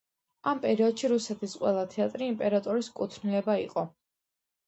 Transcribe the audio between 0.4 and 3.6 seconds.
ამ პერიოდში რუსეთის ყველა თეატრი იმპერატორის კუთვნილება